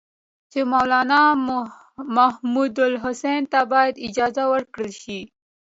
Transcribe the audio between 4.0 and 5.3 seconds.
اجازه ورکړل شي.